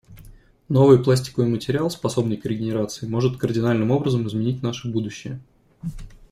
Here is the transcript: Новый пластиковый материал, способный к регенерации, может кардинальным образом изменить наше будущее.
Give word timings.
Новый 0.67 0.97
пластиковый 0.97 1.47
материал, 1.47 1.91
способный 1.91 2.35
к 2.35 2.45
регенерации, 2.47 3.05
может 3.05 3.37
кардинальным 3.37 3.91
образом 3.91 4.27
изменить 4.27 4.63
наше 4.63 4.87
будущее. 4.89 5.39